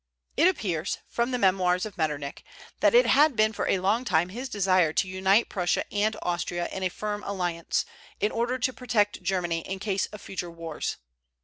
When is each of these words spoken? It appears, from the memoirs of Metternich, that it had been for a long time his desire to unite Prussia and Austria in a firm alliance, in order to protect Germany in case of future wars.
It 0.35 0.47
appears, 0.47 0.97
from 1.07 1.29
the 1.29 1.37
memoirs 1.37 1.85
of 1.85 1.95
Metternich, 1.95 2.43
that 2.79 2.95
it 2.95 3.05
had 3.05 3.35
been 3.35 3.53
for 3.53 3.67
a 3.67 3.77
long 3.77 4.03
time 4.03 4.29
his 4.29 4.49
desire 4.49 4.91
to 4.93 5.07
unite 5.07 5.47
Prussia 5.47 5.83
and 5.93 6.15
Austria 6.23 6.67
in 6.71 6.81
a 6.81 6.89
firm 6.89 7.21
alliance, 7.21 7.85
in 8.19 8.31
order 8.31 8.57
to 8.57 8.73
protect 8.73 9.21
Germany 9.21 9.59
in 9.59 9.77
case 9.77 10.07
of 10.07 10.19
future 10.19 10.49
wars. 10.49 10.97